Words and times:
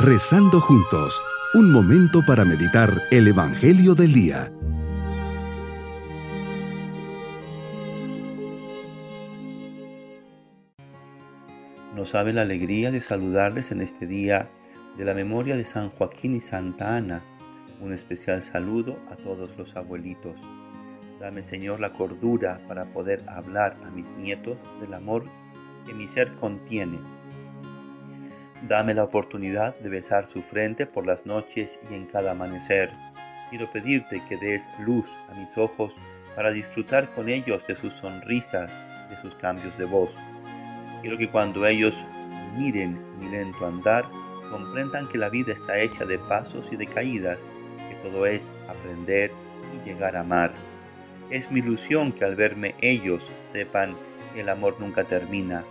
Rezando 0.00 0.60
juntos, 0.60 1.20
un 1.54 1.72
momento 1.72 2.24
para 2.24 2.44
meditar 2.44 3.02
el 3.10 3.26
Evangelio 3.26 3.96
del 3.96 4.12
Día. 4.12 4.52
Nos 11.96 12.10
sabe 12.10 12.32
la 12.32 12.42
alegría 12.42 12.92
de 12.92 13.00
saludarles 13.00 13.72
en 13.72 13.80
este 13.80 14.06
día 14.06 14.48
de 14.96 15.04
la 15.04 15.14
memoria 15.14 15.56
de 15.56 15.64
San 15.64 15.90
Joaquín 15.90 16.36
y 16.36 16.40
Santa 16.40 16.94
Ana. 16.94 17.24
Un 17.80 17.92
especial 17.92 18.40
saludo 18.40 19.00
a 19.10 19.16
todos 19.16 19.50
los 19.58 19.74
abuelitos. 19.74 20.40
Dame 21.18 21.42
Señor 21.42 21.80
la 21.80 21.90
cordura 21.90 22.60
para 22.68 22.84
poder 22.92 23.24
hablar 23.28 23.76
a 23.84 23.90
mis 23.90 24.08
nietos 24.12 24.58
del 24.80 24.94
amor 24.94 25.24
que 25.84 25.92
mi 25.92 26.06
ser 26.06 26.32
contiene. 26.34 27.17
Dame 28.62 28.92
la 28.92 29.04
oportunidad 29.04 29.78
de 29.78 29.88
besar 29.88 30.26
su 30.26 30.42
frente 30.42 30.84
por 30.84 31.06
las 31.06 31.24
noches 31.26 31.78
y 31.90 31.94
en 31.94 32.06
cada 32.06 32.32
amanecer. 32.32 32.90
Quiero 33.50 33.70
pedirte 33.70 34.20
que 34.28 34.36
des 34.36 34.66
luz 34.80 35.08
a 35.30 35.34
mis 35.34 35.56
ojos 35.56 35.94
para 36.34 36.50
disfrutar 36.50 37.08
con 37.14 37.28
ellos 37.28 37.64
de 37.68 37.76
sus 37.76 37.94
sonrisas, 37.94 38.74
de 39.10 39.16
sus 39.22 39.34
cambios 39.36 39.78
de 39.78 39.84
voz. 39.84 40.10
Quiero 41.02 41.16
que 41.16 41.30
cuando 41.30 41.64
ellos 41.66 41.94
miren 42.56 42.98
mi 43.20 43.28
lento 43.28 43.64
andar, 43.64 44.04
comprendan 44.50 45.08
que 45.08 45.18
la 45.18 45.28
vida 45.28 45.52
está 45.52 45.78
hecha 45.78 46.04
de 46.04 46.18
pasos 46.18 46.68
y 46.72 46.76
de 46.76 46.88
caídas, 46.88 47.44
que 47.88 48.08
todo 48.08 48.26
es 48.26 48.48
aprender 48.68 49.30
y 49.72 49.88
llegar 49.88 50.16
a 50.16 50.20
amar. 50.20 50.52
Es 51.30 51.48
mi 51.50 51.60
ilusión 51.60 52.10
que 52.12 52.24
al 52.24 52.34
verme 52.34 52.74
ellos 52.80 53.30
sepan 53.44 53.96
que 54.34 54.40
el 54.40 54.48
amor 54.48 54.76
nunca 54.80 55.04
termina. 55.04 55.64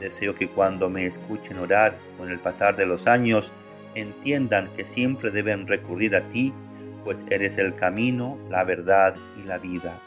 Deseo 0.00 0.34
que 0.34 0.48
cuando 0.48 0.90
me 0.90 1.06
escuchen 1.06 1.58
orar 1.58 1.96
con 2.18 2.30
el 2.30 2.38
pasar 2.38 2.76
de 2.76 2.86
los 2.86 3.06
años, 3.06 3.52
entiendan 3.94 4.68
que 4.76 4.84
siempre 4.84 5.30
deben 5.30 5.66
recurrir 5.66 6.14
a 6.16 6.28
ti, 6.28 6.52
pues 7.04 7.24
eres 7.30 7.56
el 7.56 7.74
camino, 7.74 8.38
la 8.50 8.64
verdad 8.64 9.14
y 9.42 9.46
la 9.46 9.58
vida. 9.58 9.98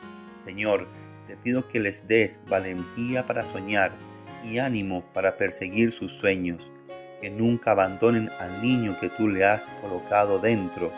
Señor, 0.44 0.88
te 1.28 1.36
pido 1.38 1.68
que 1.68 1.80
les 1.80 2.08
des 2.08 2.40
valentía 2.48 3.26
para 3.26 3.46
soñar 3.46 3.92
y 4.44 4.60
ánimo 4.60 5.04
para 5.14 5.38
perseguir 5.38 5.92
sus 5.92 6.14
sueños, 6.14 6.72
que 7.22 7.30
nunca 7.30 7.72
abandonen 7.72 8.30
al 8.40 8.62
niño 8.62 8.98
que 9.00 9.10
tú 9.10 9.28
le 9.28 9.46
has 9.46 9.70
colocado 9.82 10.40
dentro 10.40 10.92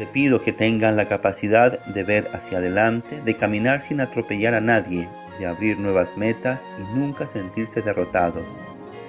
te 0.00 0.06
pido 0.06 0.40
que 0.40 0.54
tengan 0.54 0.96
la 0.96 1.08
capacidad 1.08 1.84
de 1.84 2.04
ver 2.04 2.28
hacia 2.32 2.56
adelante, 2.56 3.20
de 3.22 3.36
caminar 3.36 3.82
sin 3.82 4.00
atropellar 4.00 4.54
a 4.54 4.62
nadie, 4.62 5.06
de 5.38 5.44
abrir 5.44 5.78
nuevas 5.78 6.16
metas 6.16 6.62
y 6.78 6.98
nunca 6.98 7.26
sentirse 7.26 7.82
derrotados, 7.82 8.46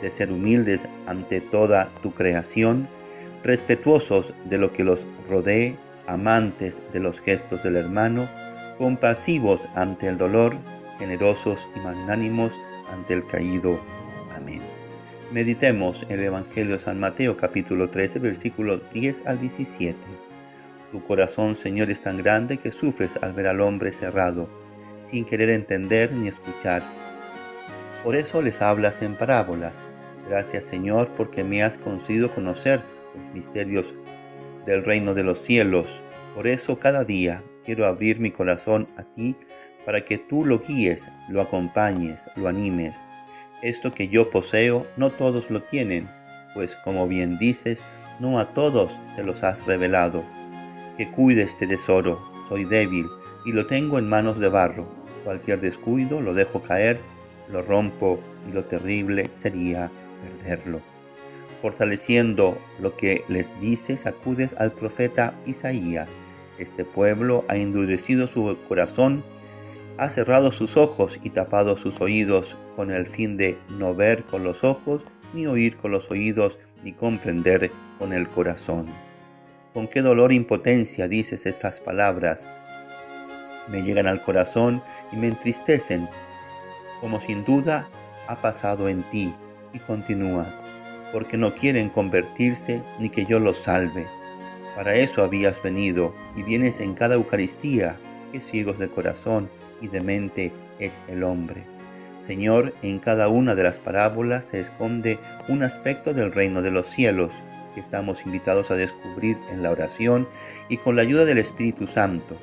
de 0.01 0.11
ser 0.11 0.33
humildes 0.33 0.89
ante 1.07 1.39
toda 1.39 1.87
tu 2.03 2.11
creación, 2.13 2.89
respetuosos 3.41 4.33
de 4.49 4.57
lo 4.57 4.73
que 4.73 4.83
los 4.83 5.07
rodee, 5.29 5.77
amantes 6.07 6.81
de 6.91 6.99
los 6.99 7.21
gestos 7.21 7.63
del 7.63 7.77
hermano, 7.77 8.27
compasivos 8.77 9.61
ante 9.75 10.09
el 10.09 10.17
dolor, 10.17 10.57
generosos 10.99 11.69
y 11.73 11.79
magnánimos 11.79 12.53
ante 12.91 13.13
el 13.13 13.25
caído. 13.25 13.79
Amén. 14.35 14.59
Meditemos 15.31 16.05
el 16.09 16.21
Evangelio 16.21 16.73
de 16.73 16.79
San 16.79 16.99
Mateo 16.99 17.37
capítulo 17.37 17.89
13 17.89 18.19
versículos 18.19 18.81
10 18.91 19.25
al 19.25 19.39
17. 19.39 19.95
Tu 20.91 21.01
corazón, 21.05 21.55
Señor, 21.55 21.89
es 21.89 22.01
tan 22.01 22.17
grande 22.17 22.57
que 22.57 22.73
sufres 22.73 23.11
al 23.21 23.31
ver 23.31 23.47
al 23.47 23.61
hombre 23.61 23.93
cerrado, 23.93 24.49
sin 25.09 25.23
querer 25.23 25.49
entender 25.49 26.11
ni 26.11 26.27
escuchar. 26.27 26.83
Por 28.03 28.17
eso 28.17 28.41
les 28.41 28.61
hablas 28.61 29.01
en 29.01 29.15
parábolas. 29.15 29.71
Gracias, 30.27 30.65
Señor, 30.65 31.07
porque 31.15 31.45
me 31.45 31.63
has 31.63 31.77
concedido 31.77 32.29
conocer 32.29 32.81
los 33.15 33.33
misterios 33.33 33.93
del 34.65 34.83
reino 34.83 35.13
de 35.13 35.23
los 35.23 35.39
cielos. 35.39 35.87
Por 36.35 36.47
eso 36.47 36.77
cada 36.77 37.05
día 37.05 37.41
quiero 37.63 37.85
abrir 37.85 38.19
mi 38.19 38.31
corazón 38.31 38.89
a 38.97 39.03
ti 39.03 39.35
para 39.85 40.03
que 40.03 40.17
tú 40.17 40.45
lo 40.45 40.59
guíes, 40.59 41.07
lo 41.29 41.39
acompañes, 41.41 42.19
lo 42.35 42.49
animes. 42.49 42.97
Esto 43.61 43.93
que 43.93 44.09
yo 44.09 44.29
poseo 44.29 44.87
no 44.97 45.09
todos 45.09 45.49
lo 45.49 45.61
tienen, 45.61 46.09
pues 46.53 46.75
como 46.83 47.07
bien 47.07 47.37
dices, 47.37 47.81
no 48.19 48.39
a 48.39 48.53
todos 48.53 48.99
se 49.15 49.23
los 49.23 49.43
has 49.43 49.65
revelado 49.65 50.25
que 50.97 51.09
cuide 51.11 51.43
este 51.43 51.67
tesoro. 51.67 52.21
Soy 52.49 52.65
débil 52.65 53.07
y 53.45 53.53
lo 53.53 53.65
tengo 53.65 53.99
en 53.99 54.09
manos 54.09 54.39
de 54.39 54.49
barro. 54.49 54.85
Cualquier 55.23 55.61
descuido 55.61 56.21
lo 56.21 56.33
dejo 56.33 56.61
caer, 56.61 56.99
lo 57.51 57.61
rompo 57.61 58.19
y 58.49 58.53
lo 58.53 58.63
terrible 58.65 59.29
sería 59.37 59.91
perderlo. 60.21 60.81
Fortaleciendo 61.61 62.57
lo 62.79 62.95
que 62.97 63.23
les 63.27 63.51
dices, 63.61 64.07
acudes 64.07 64.55
al 64.57 64.71
profeta 64.71 65.35
Isaías. 65.45 66.07
Este 66.57 66.85
pueblo 66.85 67.45
ha 67.47 67.55
endurecido 67.55 68.27
su 68.27 68.57
corazón, 68.67 69.23
ha 69.97 70.09
cerrado 70.09 70.51
sus 70.51 70.77
ojos 70.77 71.19
y 71.23 71.29
tapado 71.29 71.77
sus 71.77 72.01
oídos 72.01 72.57
con 72.75 72.91
el 72.91 73.05
fin 73.05 73.37
de 73.37 73.55
no 73.77 73.93
ver 73.93 74.23
con 74.23 74.43
los 74.43 74.63
ojos, 74.63 75.03
ni 75.33 75.45
oír 75.45 75.77
con 75.77 75.91
los 75.91 76.09
oídos, 76.09 76.57
ni 76.83 76.93
comprender 76.93 77.71
con 77.99 78.13
el 78.13 78.27
corazón. 78.27 78.87
Con 79.73 79.87
qué 79.87 80.01
dolor 80.01 80.33
e 80.33 80.35
impotencia 80.35 81.07
dices 81.07 81.45
estas 81.45 81.79
palabras. 81.79 82.41
Me 83.69 83.81
llegan 83.83 84.05
al 84.05 84.21
corazón 84.21 84.83
y 85.13 85.15
me 85.15 85.27
entristecen, 85.27 86.09
como 86.99 87.21
sin 87.21 87.45
duda 87.45 87.87
ha 88.27 88.41
pasado 88.41 88.89
en 88.89 89.03
ti, 89.11 89.33
y 89.71 89.79
continúas, 89.79 90.49
porque 91.13 91.37
no 91.37 91.53
quieren 91.53 91.87
convertirse 91.87 92.81
ni 92.99 93.09
que 93.09 93.25
yo 93.25 93.39
los 93.39 93.59
salve. 93.59 94.05
Para 94.75 94.95
eso 94.95 95.23
habías 95.23 95.61
venido 95.63 96.13
y 96.35 96.43
vienes 96.43 96.81
en 96.81 96.93
cada 96.93 97.15
Eucaristía, 97.15 97.95
que 98.33 98.41
ciegos 98.41 98.77
de 98.77 98.89
corazón 98.89 99.49
y 99.79 99.87
de 99.87 100.01
mente 100.01 100.51
es 100.79 100.99
el 101.07 101.23
hombre. 101.23 101.63
Señor, 102.27 102.73
en 102.81 102.99
cada 102.99 103.29
una 103.29 103.55
de 103.55 103.63
las 103.63 103.79
parábolas 103.79 104.45
se 104.45 104.59
esconde 104.59 105.17
un 105.47 105.63
aspecto 105.63 106.13
del 106.13 106.33
reino 106.33 106.61
de 106.61 106.71
los 106.71 106.87
cielos 106.87 107.31
que 107.73 107.79
estamos 107.79 108.25
invitados 108.25 108.71
a 108.71 108.75
descubrir 108.75 109.37
en 109.51 109.63
la 109.63 109.71
oración 109.71 110.27
y 110.69 110.77
con 110.77 110.95
la 110.95 111.01
ayuda 111.01 111.25
del 111.25 111.37
Espíritu 111.37 111.87
Santo. 111.87 112.37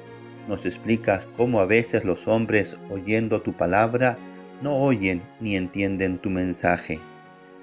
Nos 0.48 0.64
explicas 0.64 1.24
cómo 1.36 1.60
a 1.60 1.66
veces 1.66 2.04
los 2.04 2.26
hombres, 2.26 2.76
oyendo 2.90 3.42
tu 3.42 3.52
palabra, 3.52 4.16
no 4.62 4.76
oyen 4.76 5.22
ni 5.40 5.56
entienden 5.56 6.18
tu 6.18 6.30
mensaje. 6.30 6.98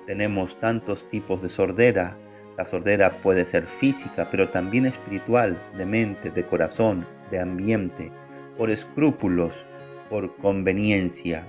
Tenemos 0.05 0.59
tantos 0.59 1.09
tipos 1.09 1.41
de 1.41 1.49
sordera. 1.49 2.15
La 2.57 2.65
sordera 2.65 3.09
puede 3.09 3.45
ser 3.45 3.65
física, 3.65 4.27
pero 4.29 4.49
también 4.49 4.85
espiritual, 4.85 5.57
de 5.77 5.85
mente, 5.85 6.29
de 6.29 6.45
corazón, 6.45 7.05
de 7.31 7.39
ambiente, 7.39 8.11
por 8.57 8.69
escrúpulos, 8.69 9.53
por 10.09 10.35
conveniencia. 10.37 11.43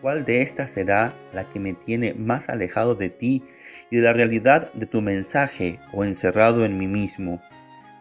¿Cuál 0.00 0.26
de 0.26 0.42
estas 0.42 0.70
será 0.70 1.12
la 1.32 1.44
que 1.44 1.58
me 1.58 1.72
tiene 1.72 2.12
más 2.12 2.50
alejado 2.50 2.94
de 2.94 3.08
ti 3.08 3.42
de 3.94 4.02
la 4.02 4.12
realidad 4.12 4.72
de 4.74 4.86
tu 4.86 5.00
mensaje 5.00 5.78
o 5.92 6.04
encerrado 6.04 6.64
en 6.64 6.78
mí 6.78 6.86
mismo. 6.86 7.42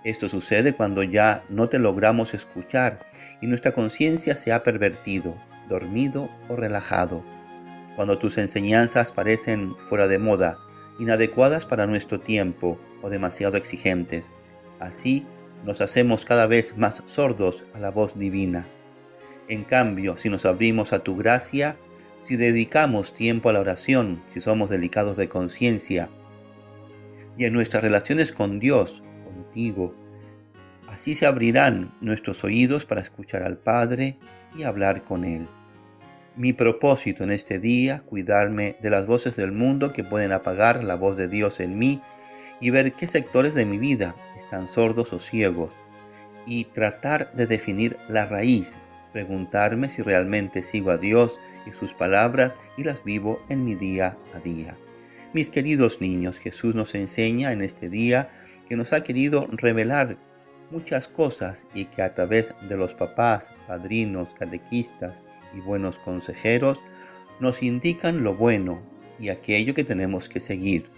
Esto 0.04 0.28
sucede 0.28 0.74
cuando 0.74 1.04
ya 1.04 1.44
no 1.50 1.70
te 1.70 1.80
logramos 1.80 2.34
escuchar 2.34 3.00
y 3.42 3.48
nuestra 3.48 3.74
conciencia 3.74 4.36
se 4.36 4.52
ha 4.52 4.64
pervertido, 4.64 5.36
dormido 5.70 6.30
o 6.50 6.56
relajado. 6.56 7.24
Cuando 7.96 8.18
tus 8.18 8.38
enseñanzas 8.38 9.12
parecen 9.12 9.76
fuera 9.88 10.08
de 10.08 10.18
moda, 10.18 10.58
inadecuadas 11.00 11.66
para 11.66 11.88
nuestro 11.88 12.20
tiempo 12.20 12.80
o 13.02 13.10
demasiado 13.10 13.58
exigentes. 13.58 14.32
Así 14.80 15.26
nos 15.64 15.82
hacemos 15.82 16.26
cada 16.26 16.48
vez 16.48 16.76
más 16.78 17.04
sordos 17.06 17.64
a 17.74 17.80
la 17.80 17.92
voz 17.92 18.18
divina. 18.18 18.68
En 19.48 19.64
cambio, 19.64 20.18
si 20.18 20.30
nos 20.30 20.46
abrimos 20.46 20.94
a 20.94 21.00
tu 21.00 21.16
gracia, 21.16 21.78
si 22.24 22.38
dedicamos 22.38 23.14
tiempo 23.14 23.50
a 23.50 23.54
la 23.54 23.60
oración, 23.60 24.22
si 24.34 24.42
somos 24.42 24.70
delicados 24.70 25.18
de 25.18 25.28
conciencia 25.28 26.10
y 27.38 27.46
en 27.46 27.54
nuestras 27.54 27.84
relaciones 27.84 28.32
con 28.32 28.60
Dios, 28.60 29.04
contigo, 29.26 29.94
así 30.88 31.16
se 31.16 31.26
abrirán 31.26 31.92
nuestros 32.00 32.44
oídos 32.44 32.86
para 32.86 33.02
escuchar 33.02 33.44
al 33.44 33.58
Padre 33.58 34.18
y 34.56 34.64
hablar 34.64 35.04
con 35.04 35.26
Él. 35.26 35.48
Mi 36.36 36.54
propósito 36.54 37.24
en 37.24 37.32
este 37.32 37.60
día, 37.60 38.02
cuidarme 38.06 38.78
de 38.82 38.90
las 38.90 39.06
voces 39.06 39.36
del 39.36 39.52
mundo 39.52 39.94
que 39.94 40.04
pueden 40.04 40.32
apagar 40.32 40.84
la 40.84 40.96
voz 40.96 41.18
de 41.18 41.28
Dios 41.28 41.60
en 41.60 41.78
mí 41.78 42.02
y 42.60 42.70
ver 42.70 42.94
qué 42.94 43.08
sectores 43.08 43.54
de 43.54 43.66
mi 43.66 43.78
vida 43.78 44.16
están 44.40 44.72
sordos 44.72 45.14
o 45.14 45.20
ciegos 45.20 45.74
y 46.46 46.66
tratar 46.66 47.34
de 47.34 47.48
definir 47.48 47.98
la 48.10 48.26
raíz, 48.26 48.76
preguntarme 49.12 49.90
si 49.90 50.02
realmente 50.02 50.64
sigo 50.64 50.92
a 50.92 50.98
Dios 50.98 51.38
y 51.66 51.72
sus 51.72 51.94
palabras 51.94 52.54
y 52.78 52.84
las 52.84 53.04
vivo 53.04 53.44
en 53.50 53.66
mi 53.66 53.76
día 53.76 54.18
a 54.34 54.40
día. 54.40 54.76
Mis 55.34 55.50
queridos 55.50 56.00
niños, 56.00 56.38
Jesús 56.38 56.76
nos 56.76 56.94
enseña 56.94 57.52
en 57.52 57.62
este 57.62 57.90
día 57.90 58.30
que 58.70 58.76
nos 58.76 58.94
ha 58.94 59.04
querido 59.04 59.48
revelar 59.52 60.18
muchas 60.70 61.08
cosas 61.08 61.68
y 61.74 61.86
que 61.86 62.02
a 62.02 62.14
través 62.14 62.54
de 62.68 62.78
los 62.78 62.94
papás, 62.94 63.52
padrinos, 63.68 64.30
catequistas 64.38 65.24
y 65.56 65.60
buenos 65.60 65.98
consejeros 66.00 66.80
nos 67.40 67.64
indican 67.64 68.24
lo 68.24 68.36
bueno 68.36 68.82
y 69.20 69.30
aquello 69.30 69.74
que 69.74 69.84
tenemos 69.84 70.30
que 70.30 70.40
seguir. 70.40 70.90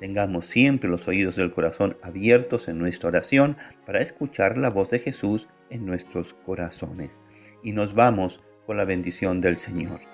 Tengamos 0.00 0.46
siempre 0.46 0.90
los 0.90 1.06
oídos 1.08 1.36
del 1.36 1.52
corazón 1.52 1.96
abiertos 2.02 2.68
en 2.68 2.78
nuestra 2.78 3.08
oración 3.08 3.56
para 3.86 4.00
escuchar 4.00 4.58
la 4.58 4.70
voz 4.70 4.90
de 4.90 4.98
Jesús 4.98 5.48
en 5.70 5.86
nuestros 5.86 6.34
corazones. 6.34 7.20
Y 7.62 7.72
nos 7.72 7.94
vamos 7.94 8.40
con 8.66 8.76
la 8.76 8.84
bendición 8.84 9.40
del 9.40 9.58
Señor. 9.58 10.13